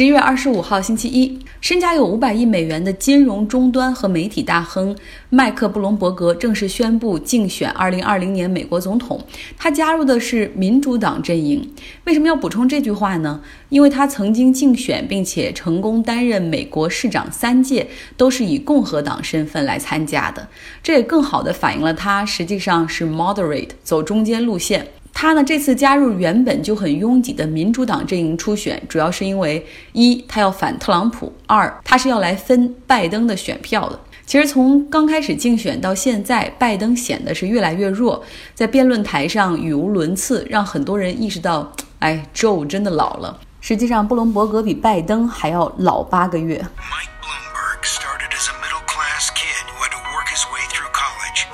[0.00, 4.96] 十一月二十五号，星期一，身家有五百亿美元的金融终端和媒体大亨
[5.28, 9.22] 麦克布隆伯格正式宣布竞选二零二零年美国总统。
[9.58, 11.70] 他加入的是民主党阵营。
[12.04, 13.42] 为什么要补充这句话呢？
[13.68, 17.86] 因为他曾经竞选并且成功担任美国市长三届，
[18.16, 20.48] 都是以共和党身份来参加的。
[20.82, 24.86] 这也更好地反映了他实际上是 moderate，走中间路线。
[25.12, 33.98] 他呢，这次加入原本就很拥挤的民主党阵营初选，主要是因为一他要反特朗普，二他是要来分拜登的选票的。
[34.24, 38.22] 其实从刚开始竞选到现在，拜登显得是越来越弱，
[38.54, 43.40] 在辩论台上语无伦次，让很多人意识到，哎，Joe 真的老了。
[43.60, 46.64] 实际上，布隆伯格比拜登还要老八个月。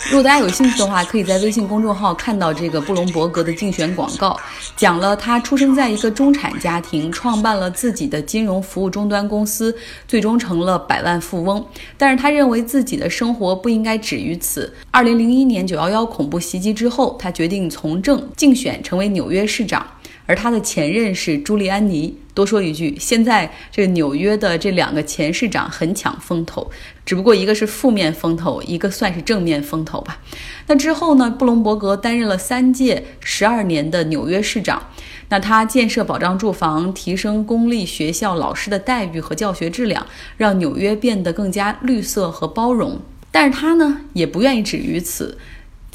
[0.08, 4.38] 如果大家有兴趣的话，可以在微信公众号看到这个布隆伯格的竞选广告，
[4.76, 11.64] 讲了他出生在一个中产家庭，创办了自己的金融服务终端公司，最终成了百万富翁。
[11.98, 14.72] 但是他认为自己的生活不应该止于此。
[14.92, 19.84] 二零零一年九幺幺恐怖袭击之后，他决定从政竞选成为纽约市长。
[20.26, 22.16] 而他的前任是朱利安尼。
[22.34, 26.70] 多说一句，现在这个纽约的这两个前市长很抢风头，
[27.06, 30.20] 只不过一个是负面风头，一个算是正面风头吧。
[30.66, 34.82] 那之后呢，布隆伯格担任了三届十二年的纽约市长。
[35.30, 43.00] 那他建设保障住房，提升公立学校老师的待遇和教学质量，让纽约变得更加绿色和包容。
[43.30, 45.38] 但是他呢，也不愿意止于此。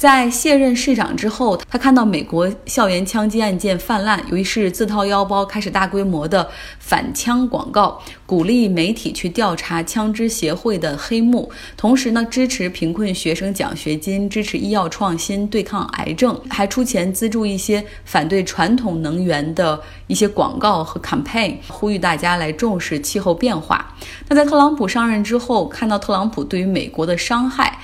[0.02, 6.50] 在卸任市长之后，他看到美国校园枪击案件泛滥，于是自掏腰包开始大规模的
[6.80, 23.94] 反枪广告，鼓励媒体去调查枪支协会的黑幕，同时呢支持贫困学生奖学金，支持医药创新，对抗癌症，还出钱资助一些反对传统能源的一些广告和 campaign，呼吁大家来重视气候变化。
[24.26, 27.78] 那在特朗普上任之后，看到特朗普对于美国的伤害。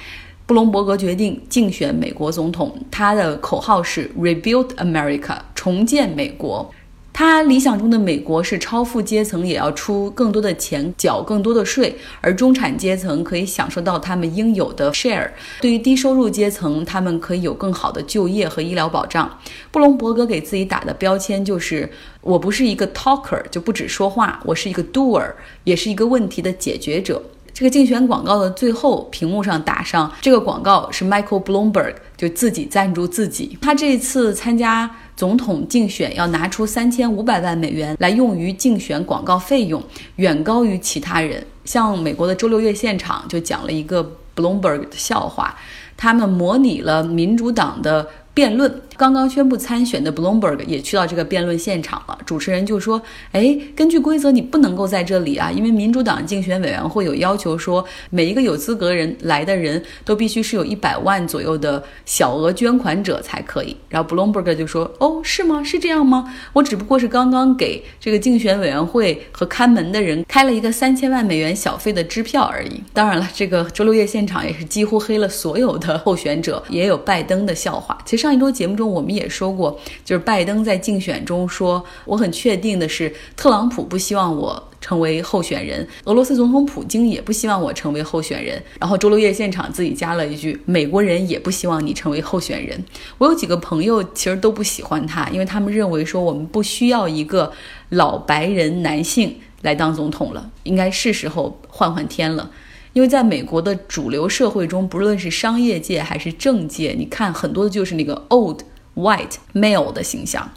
[0.49, 6.73] 布隆伯格决定竞选美国总统，他的口号是 “Rebuild America”，重建美国。
[7.13, 15.29] 他理想中的美国是超富阶层也要出更多的钱，缴更多的税，而中产阶层可以享受到他们应有的 share。
[15.61, 19.31] 对于低收入阶层，他们可以有更好的就业和医疗保障。
[19.71, 21.91] 布隆伯格给自己打的标签就是：
[22.23, 25.31] 我不是一个 talker，就不止说话，我是一个 doer，
[25.65, 27.23] 也是一个问题的解决者。
[27.59, 33.59] 这个竞选广告的最后屏幕上打上这个广告是 Michael Bloomberg 就自己赞助自己。
[33.61, 39.83] 他这次参加总统竞选要拿出三千五百万美元来用于竞选广告费用，
[40.15, 41.45] 远高于其他人。
[41.65, 45.57] 像美国的周六夜现场就讲了一个 Bloomberg 的笑话，
[45.97, 48.09] 他们模拟了民主党的。
[48.39, 52.17] 辩论刚刚宣布参选的 Bloomberg 也去到这个辩论现场了。
[52.25, 65.61] 主持人就说：“哎，根据规则，你不能够在这里啊，因为民主党竞选委员会有要求，说每一个有资格人来的人都必须是有一百万左右的小额捐款者才可以。”然后 Bloomberg 就说：“哦，是吗？
[65.65, 66.33] 是这样吗？
[66.53, 77.99] 我只不过是刚刚给这个竞选委员会和看门的人开了一个三千万美元小费的支票而已。”当然了，这个周六夜现场也是几乎黑了所有的候选者，也有拜登的笑话。
[78.05, 78.28] 其实。
[78.29, 92.85] 上一周节目中，我们也说过，就是拜登在竞选中说：“我很确定的是，特朗普不希望我成为候选人，俄罗斯总统普京也不希望我成为候选人。”然后周六夜现场自己加了一句：“美国人也不希望你成为候选人。”
[93.17, 97.51] 我有几个朋友其实都不喜欢他，因为他们认为说我们不需要一个
[97.89, 102.51] 老白人男性来当总统了，应该是时候换换天了。
[102.99, 108.59] 因为在美国的主流社会中，不论是商业界还是政界，你看很多的就是那个 old
[108.97, 110.51] white male 的形象。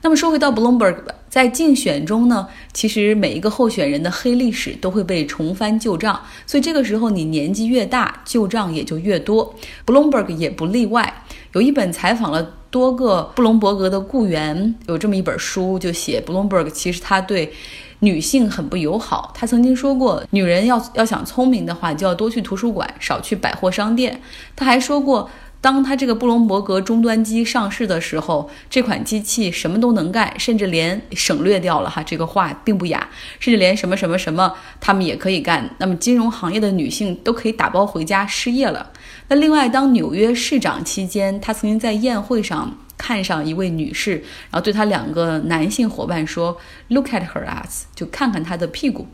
[0.00, 0.94] 那么说回到 Bloomberg，
[1.28, 9.52] 在竞选中呢，其实每一个候选人的黑历史都会被重翻旧账，所以这个时候你年纪越大，旧账也就越多。
[9.84, 11.24] Bloomberg 也不例外。
[11.54, 17.52] 有一本采访了多个布隆伯格的雇员，有这么一本书，就写 Bloomberg 其实他对。
[18.00, 19.32] 女性很不友好。
[19.34, 24.20] 他曾经说过，女人要要想聪明的话，就要多去图书馆，少去百货商店。
[24.54, 25.28] 他还说过，
[25.60, 33.08] 当他这个布隆伯格终端机上市的时候，这款机器什么都能干，甚至连省略掉了哈，这个话并不雅，
[33.40, 35.68] 甚至连什么什么什么他们也可以干。
[35.78, 38.92] 那么金融行业的女性都可以打包回家失业了。
[39.28, 42.78] 那另外，当纽约市长期间，他曾经在宴会上。
[42.98, 44.16] 看上一位女士，
[44.50, 46.58] 然后对他两个男性伙伴说
[46.88, 49.06] ：“Look at her ass，就看看她的屁股。”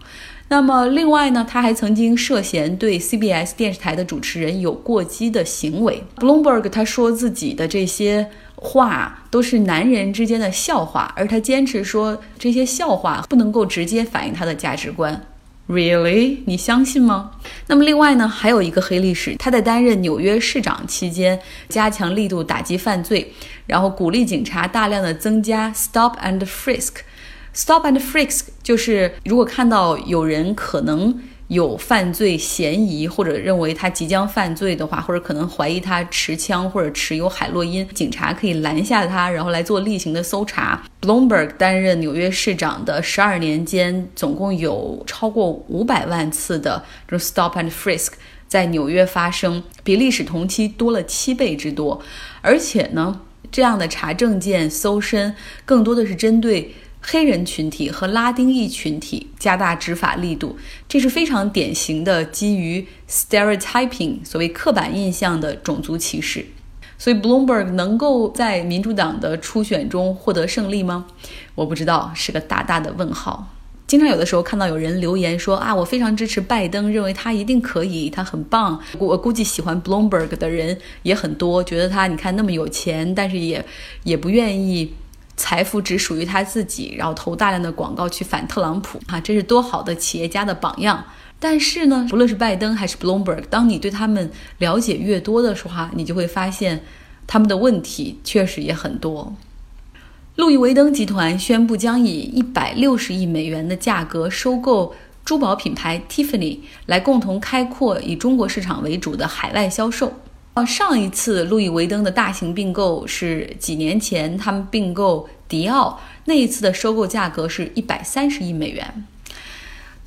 [0.48, 6.04] 那么另外呢，他还曾经涉嫌对 CBS 电视台的主持人有过激的行为。
[6.16, 15.19] Bloomberg 他说自己的这些话都是男人之间的笑话，而他坚持说这些笑话不能够直接反映他的价值观。
[15.66, 16.40] Really？
[16.46, 17.32] 你相信吗？
[17.69, 23.32] 那么另外呢，还有一个黑历史，他在担任纽约市长期间，加强力度打击犯罪，
[23.66, 26.96] 然后鼓励警察大量的增加 Stop and Frisk。
[27.56, 31.16] Stop and frisk 就是如果看到有人可能
[31.55, 40.83] 有犯罪嫌疑，或者认为他即将犯罪的话，或者可能怀疑他持枪或者持有海洛因，警察可以拦下他，然后来做例行的搜查。
[41.01, 48.12] Bloomberg 担任纽约市长的十二年间，总共有超过五百万次的这种 Stop and frisk
[48.47, 52.03] 在纽约发生，比历史同期多了七倍之多。
[52.43, 53.21] 而且呢，
[53.51, 55.35] 这样的查证件、搜身，
[55.65, 56.75] 更多的是针对。
[57.06, 60.56] 黑人群体和拉丁裔群体加大执法力度，
[60.89, 66.47] 这是非常典型的基于 stereotyping 所谓刻板印象的种族歧视。
[66.97, 71.05] 所以，Bloomberg 能够在民主党的初选中获得胜利吗？
[71.55, 73.51] 我不知道，是个大大的问号。
[73.87, 78.81] 经常有的时候看到有人留言说啊，我非常支持拜登，认为他一定可以，他很棒。
[78.99, 83.62] 我估计喜欢 Bloomberg 的人也很多，觉得他你看那么有钱，但是也
[84.05, 84.95] 也不愿意。
[85.36, 91.04] 财富只属于他自己，然后投大量的广告去反特朗普啊，这是多好的企业家的榜样。
[91.40, 96.82] 但是呢，不论是拜登还是 Bloomberg，当你对他们了解越多的时候，你就会发现
[97.26, 99.34] 他们的问题确实也很多。
[100.36, 104.94] 路易威登集团宣布将以一百六十亿美元的价格收购
[105.25, 110.14] 珠宝品牌 Tiffany，来共同开阔以中国市场为主的海外销售。
[110.55, 119.05] 哦，上一次路易威登的大型并购是几年前，他们并购迪奥，那一次的收购价格是一百三十亿美元。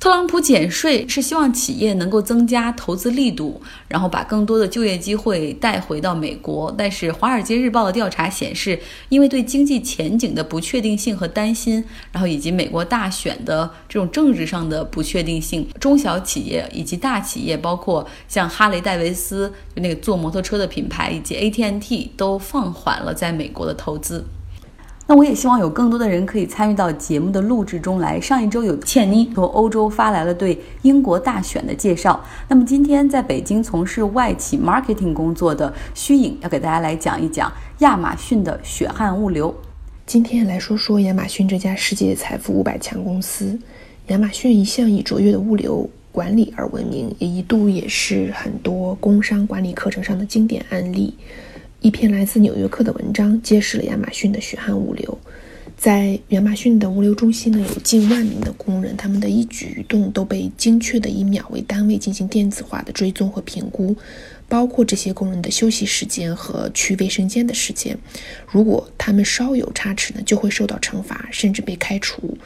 [0.00, 6.72] 特朗普减税是希望企业能够增加投资力度，然后把更多的就业机会带回到美国。
[6.78, 8.78] 但是，《华尔街日报》的调查显示，
[9.08, 24.24] 因为对经济前景的不确定性和担心，然后以及美国大选的这种政治上的不确定性，中小企业以及大企业，包括像哈雷戴维斯就那个做摩托车的品牌，以及 AT&T 都放缓了在美国的投资。
[25.10, 28.20] 那我也希望有更多的人可以参与到节目的录制中来。
[28.20, 32.22] 上一周有倩妮从欧洲发来了对英国大选的介绍。
[32.46, 39.54] 那么今天在北京从事外企 marketing 工作的虚影要给大家来讲一讲亚马逊的血汗物流。
[40.04, 43.58] 今天来说说亚马逊这家世界财富五百强公司。
[44.08, 51.14] 亚马逊一向以卓越的物流管理而闻名，也一度也是很多工商管理课程上的经典案例。
[51.80, 55.18] 一篇来自《纽约客》的文章揭示了亚马逊的血汗物流。
[55.76, 63.96] 在亚马逊的物流中心呢，有近万名的工人，他们的一举一动都被精确的以秒为单位进行电子化的追踪和评估，
[64.48, 67.96] 包括这些工人的休息时间和去卫生间的时间。
[68.48, 72.36] 如果他们稍有差池呢，就会受到惩罚，甚至被开除。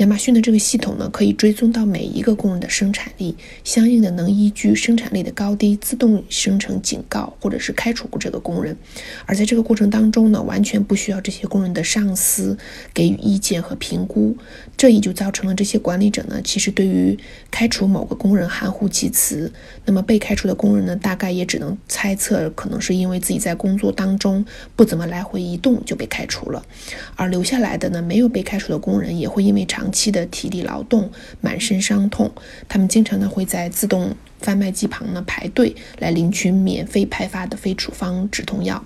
[0.00, 8.74] 亚马逊的这个系统呢，可以追踪到每一个工人的生产力，相应的能依据生产力的高低自动生成警告，或者是开除这个工人。
[9.26, 12.56] 而在这个过程当中呢，完全不需要这些工人的上司
[12.94, 14.34] 给予意见和评估，
[14.74, 17.18] 这也就造成了这些管理者呢，其实对于
[17.50, 19.52] 开除某个工人含糊其辞。
[19.84, 24.42] 那么被开除的工人呢，大概也只能猜测，可能是因为自己在工作当中
[24.74, 26.64] 不怎么来回移动就被开除了，
[27.16, 31.10] 而留下来的呢，没有被开除的工人也会因为长期的体力劳动，
[31.40, 32.30] 满身伤痛，
[32.68, 38.84] 他们经常呢会在自动贩卖机旁呢排队来领取免费派发的非处方止痛药。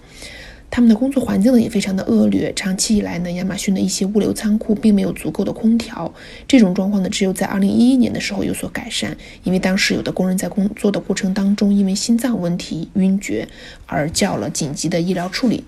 [0.71, 6.13] 他们的工作环境呢也非常的恶劣，长期以来呢，亚马逊的一些物流仓库并没有足够的空调。
[6.49, 13.47] 这种状况呢，只有在2011年的时候有所改善，因为当时有的工人在工作的过程当中，因为心脏问题晕厥
[13.87, 15.63] 而叫了紧急的医疗处理。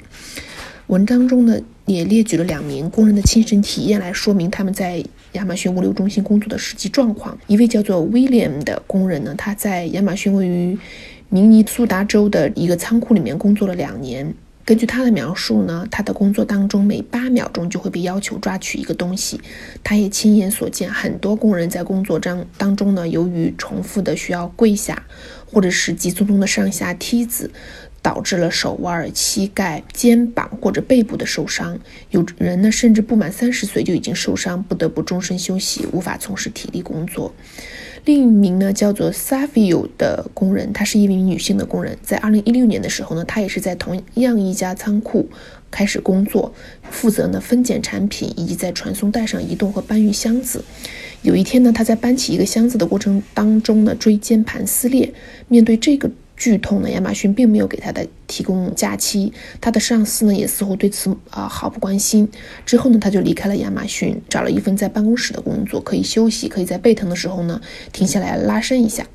[0.88, 5.04] 文章中呢也列举了两名工人的亲身体验来说明他们在
[5.36, 7.38] 亚马逊物流中心工作的实际状况。
[7.46, 10.76] 一位叫做 William 的工人呢，他在亚马逊位于
[11.28, 14.34] 明尼苏达州的一个仓库里面工作了两年。
[14.64, 19.40] 根据他的描述呢，他的工作当中每八秒钟就会被要求抓取一个东西。
[19.84, 25.04] 他也亲眼所见，很多工人在工作当当中呢，由于重复的需要跪下，
[25.46, 27.52] 或者是急匆匆的上下梯子。
[28.06, 31.76] 导致了手腕、膝盖、肩膀或者背部的受伤，
[32.10, 37.34] 有人呢甚至不满三十岁就已经受伤，不得不终身休息，无法从事体力工作。
[38.04, 45.28] 另一名呢叫做 Savio 的工人，她是一名女性的工人，在二零一六年的时候呢，她也是在同样一家仓库
[45.72, 46.54] 开始工作，
[46.88, 50.64] 负责呢分拣产品以及在传送带上移动和搬运箱子。
[51.22, 55.12] 有一天呢，他在搬起一个箱子的过程当中呢，椎间盘撕裂。
[55.48, 62.28] 面对这个剧痛呢，亚马逊并没有给他的提供假期，他的上司呢也似乎对此啊毫不关心。
[62.64, 67.60] 之后呢，他就离开了亚马逊，找了一份在办公室的工作，可以休息，可以在背疼的时候呢
[67.92, 69.06] 停下来拉伸一下。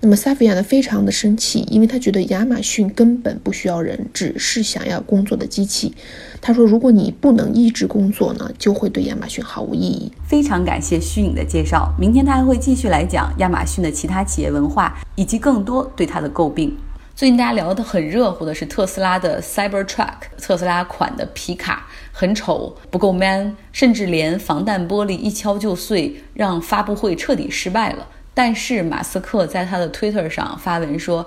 [0.00, 5.94] 那么萨菲亚呢，非常的生气，因为他觉得亚马逊根本不需要人，只是想要工作的机器。
[6.40, 11.92] 他说：“如果你不能一直工作呢，就会对亚马逊毫无意义。”非常感谢虚影的介绍。
[11.98, 16.76] 明天他还会继续来讲亚马逊的其他企业文化以及更多对他的诟病。
[17.14, 28.06] 最近大家聊得很热乎的是特斯拉的 Cybertruck，特斯拉款的皮卡很丑，不够 man，甚至连防弹玻璃一敲就碎，让发布会彻底失败了。
[28.34, 31.26] 但是马斯克在他的 Twitter 上发文说，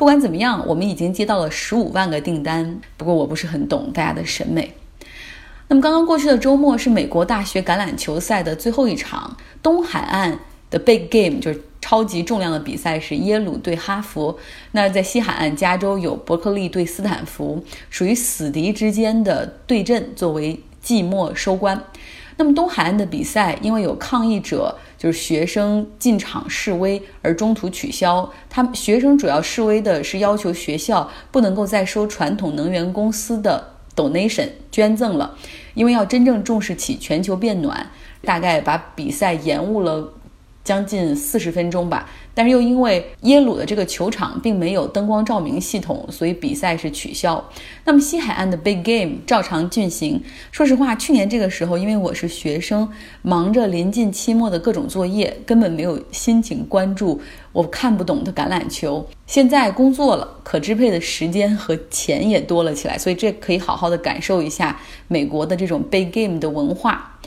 [0.00, 2.80] 不管怎么样，我们已经接到了十五万个订单。
[2.96, 4.72] 不过我不是很懂大家的审美。
[5.68, 10.40] 那么刚刚过去的周末是美国大学橄榄球赛的最后一场，东海岸
[10.70, 14.38] 的 Big Game 就是超级重量的比赛是耶鲁对哈佛。
[14.72, 21.84] 那在西海岸加州有伯克利对斯坦福，属于死敌之间的对阵，作为季末收官。
[22.40, 24.74] 那么东海岸的比赛因为有抗议者。
[25.00, 33.66] 就是学生进场示威而中途取消，他们学生主要示威的是要求学校不能够再收传统能源公司的
[33.96, 35.34] donation 捐赠了，
[35.72, 37.90] 因为要真正重视起全球变暖，
[38.22, 40.06] 大概把比赛延误了
[40.62, 42.08] 将近四十分钟吧。
[42.32, 47.44] 但是又因为耶鲁的这个球场并没有灯光照明系统，所以比赛是取消。
[47.84, 50.22] 那么西海岸的 Big Game 照常进行。
[50.52, 52.88] 说实话，去年这个时候，因为我是学生，
[53.20, 57.20] 忙着临近期末的各种作业，根本没有心情关注
[57.52, 59.06] 我看不懂的橄榄球。
[59.26, 67.18] 现在工作了，可支配的时间和钱也多了起来，所以这可以好好的感受一下美国的这种 Big Game 的文化。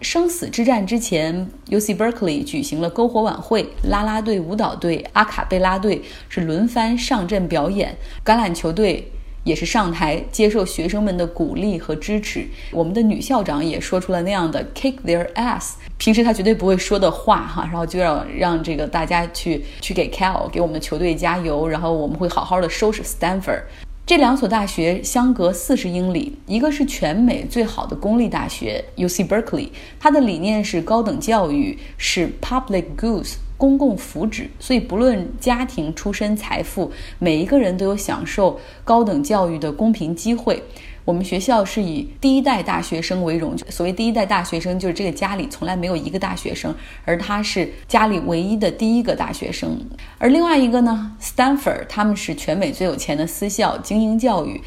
[0.00, 9.10] 生死之战之前，UC Berkeley 举行了篝火晚会，啦啦队、舞蹈队、阿卡贝拉队是轮番上阵表演，橄榄球队
[9.44, 12.46] 也是上台接受学生们的鼓励和支持。
[12.70, 23.62] 我们的女校长也说出了那样的 “kick their ass”，平时她绝对不会说的话哈，然后就要让这个大家去去给 Cal 给我们的球队加油，然后我们会好好的收拾 Stanford。
[24.08, 29.68] 这两所大学相隔四十英里，一个是全美最好的公立大学 UC Berkeley，
[30.00, 40.62] 它的理念是高等教育是 public goods 公共福祉，所以不论家庭出身、财富，每一个人都有享受高等教育的公平机会。
[41.04, 46.74] 我们学校是以第一代大学生为荣，所谓第一代大学生，就是这个家里从来没有一个大学生，
[47.06, 49.80] 而他是家里唯一的第一个大学生。
[50.18, 54.60] 而另外一个呢，Stanford，他们是全美最有钱的私校，精英教育，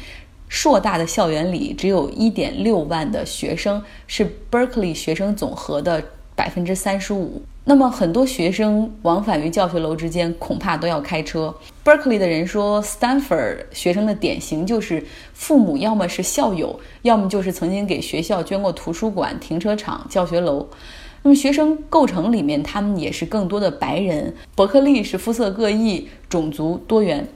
[0.48, 7.42] 硕大的校园里只有一点六万的学生，是 Berkeley 学生总和的百分之三十五。
[7.64, 11.54] 那么很多学生往返于教学楼之间，恐怕都要开车。
[11.84, 20.68] Berkeley 的人说，Stanford 学生的典型就是父母要么是校友，要么就是曾经给学校捐过图书馆、停车场、教学楼。
[21.22, 24.34] 那么学生构成里面，他们也是更多的白人。
[24.56, 27.28] 伯克利是肤色各异、种族多元。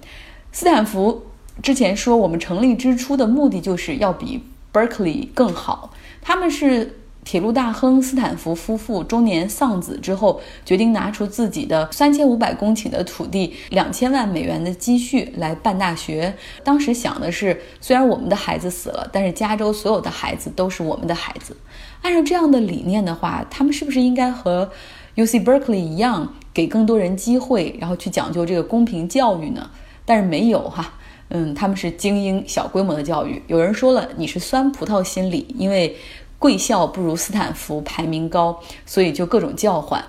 [0.50, 1.22] 斯坦福
[1.62, 5.92] 之前说，我们成立之初的目的就是要比 Berkeley 更好。
[6.20, 6.98] 他们是。
[7.26, 16.32] 铁路大亨斯坦福夫妇中年丧子之后，决定拿出自己的三千五百公顷的土地、两千万美元的积蓄来办大学。
[16.62, 21.56] 当时想的是，虽然我们的孩子死了，但是加州所有的孩子都是我们的孩子。
[22.02, 24.70] 按照这样的理念的话，他们是不是应该和
[25.16, 29.68] UC Berkeley 一样，给更多人机会，然后去讲究这个公平教育呢？
[30.04, 30.94] 但是没有哈，
[31.30, 33.42] 嗯，他们是精英小规模的教育。
[33.48, 35.96] 有人说了，你是酸葡萄心理，因为。
[36.38, 40.04] 贵校不如斯坦福排名高，所以就各种叫唤。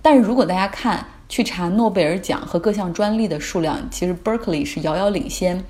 [0.00, 5.64] 但是如果大家看去查诺贝尔奖和各项专利的数量，其实 Berkeley 是遥遥领先。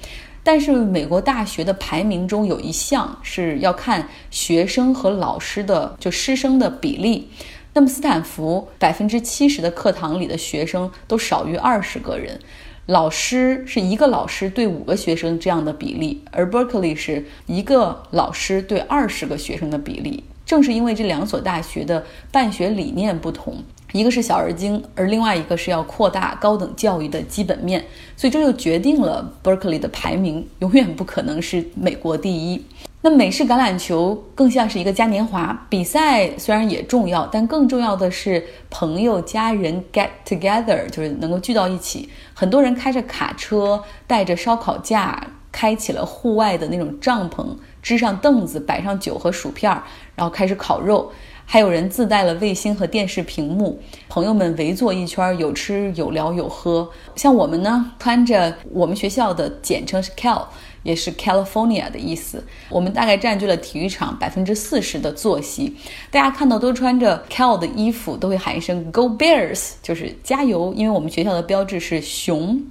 [0.45, 7.29] 但是美国大学的排名中有一项是要看学生和老师的就师生的比例。
[7.75, 12.41] 那么斯坦福百分之七十的课堂里的学生都少于二十个人。
[12.89, 20.25] 老师是一个老师对五个学生这样的比例，而 Berkeley 是一个老师对二十个学生的比例。
[20.47, 22.03] 正是因为这两所大学的
[22.33, 27.85] 办学理念不同，一个是小而精，而另外一个是要扩大高等教育的基本面，
[28.17, 32.65] 所以这就决定了 Berkeley 的排名永远不可能是美国第一。
[33.01, 42.09] 那美式橄榄球更像是一个嘉年华比赛，虽然也重要，但更重要的是朋友、家人 get together，就是能够聚到一起。
[42.35, 45.29] 很多人开着卡车，带着烧烤架。
[45.51, 49.73] 开启了户外的那种帐篷，支上凳子，摆上酒和薯片，
[50.15, 51.11] 然后开始烤肉。
[51.51, 56.91] 还有人自带了卫星和电视屏幕，朋友们围坐一圈，有吃有聊有喝。
[57.17, 60.45] 像我们呢，穿着我们学校的简称是 Cal，
[60.83, 62.45] 也是 California 的意思。
[62.69, 65.75] 我们大概占据了体育场百分之四十的坐席。
[66.11, 72.63] 大家看到都穿着 Cal 的衣服，都会喊一声 Go Bears，就是加油，因为我们学校的标志是熊。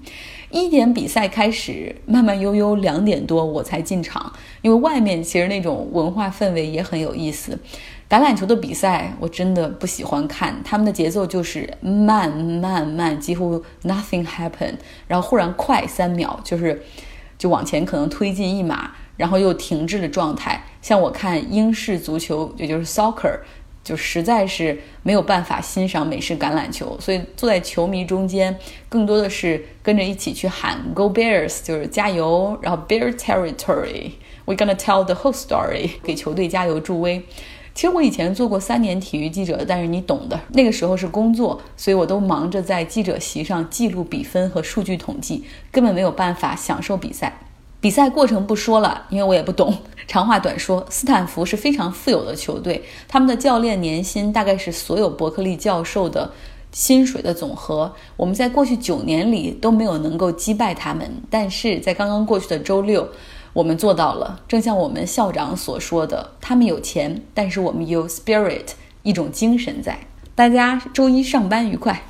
[0.52, 4.32] 一点比赛开始，慢慢悠悠两点多我才进场，
[4.62, 7.58] 因为外面其实那种文化氛围也很有意思。
[8.10, 14.76] 橄榄球的比赛我真的不喜欢看，他们的节奏就是慢慢慢，几乎 nothing happen，
[15.10, 16.82] 然后忽然快三秒，就是
[17.38, 20.64] 就往前可能推进一码，然后又停滞的状态。
[20.82, 23.40] 像我看英式足球，也就是 soccer，
[23.84, 37.26] 就实在是没有办法欣赏美式橄榄球，所以坐在球迷中间，更多的是跟着一起去喊 Go Bears，就是加油，然后 Bear Territory，We're gonna tell the whole story，给球队加油助威。
[37.78, 47.40] 其实我以前做过三年体育记者，但是你懂的，那个时候是工作，所以我都忙着在记者席上记录比分和数据统计，根本没有办法享受比赛。
[47.80, 49.78] 比赛过程不说了，因为我也不懂。
[50.08, 56.32] 长话短说，斯坦福是非常富有的球队，他们的教练年薪大概是所有伯克利教授的
[56.72, 57.94] 薪水的总和。
[58.16, 63.08] 我们在过去九年里都没有能够击败他们，但是在刚刚过去的周六。
[63.58, 68.68] 我们做到了，正像我们校长所说的，他们有钱，但是我们有 spirit，
[69.02, 69.98] 一种精神在。
[70.36, 72.04] 大家周一上班愉快。